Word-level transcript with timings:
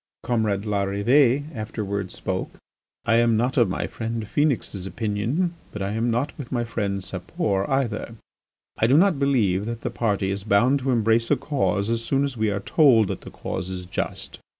Comrade 0.23 0.63
Larrivée 0.63 1.43
afterwards 1.53 2.15
spoke. 2.15 2.53
"I 3.05 3.17
am 3.17 3.37
not 3.37 3.55
of 3.55 3.69
my 3.69 3.85
friend, 3.85 4.25
Phœnix's 4.25 4.87
opinion 4.87 5.53
but 5.71 5.83
I 5.83 5.91
am 5.91 6.09
not 6.09 6.35
with 6.39 6.51
my 6.51 6.63
friend 6.63 7.03
Sapor 7.03 7.69
either. 7.69 8.15
I 8.79 8.87
do 8.87 8.97
not 8.97 9.19
believe 9.19 9.67
that 9.67 9.81
the 9.81 9.91
party 9.91 10.31
is 10.31 10.43
bound 10.43 10.79
to 10.79 10.89
embrace 10.89 11.29
a 11.29 11.35
cause 11.35 11.87
as 11.87 12.03
soon 12.03 12.23
as 12.23 12.35
we 12.35 12.49
are 12.49 12.61
told 12.61 13.09
that 13.09 13.21
that 13.21 13.33
cause 13.33 13.69
is 13.69 13.85
just. 13.85 14.39